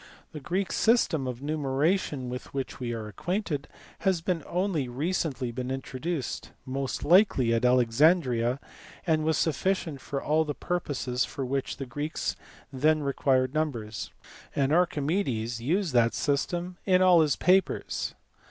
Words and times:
The 0.31 0.39
Greek 0.39 0.71
system 0.71 1.27
of 1.27 1.43
numeration 1.43 2.27
with 2.27 2.55
which 2.55 2.79
we 2.79 2.91
are 2.91 3.07
acquainted 3.07 3.67
had 3.99 4.25
been 4.25 4.43
only 4.47 4.87
recently 4.89 5.53
introduced, 5.55 6.49
most 6.65 7.05
likely 7.05 7.53
at 7.53 7.63
Alexandria, 7.63 8.59
and 9.05 9.23
was 9.23 9.37
sufficient 9.37 10.01
for 10.01 10.19
all 10.19 10.43
the 10.43 10.55
purposes 10.55 11.23
for 11.23 11.45
which 11.45 11.77
the 11.77 11.85
Greeks 11.85 12.35
then 12.73 13.03
required 13.03 13.53
numbers; 13.53 14.09
and 14.55 14.73
Archimedes 14.73 15.61
used 15.61 15.93
that 15.93 16.15
system 16.15 16.79
in 16.83 17.03
all 17.03 17.21
his 17.21 17.35
papers. 17.35 18.15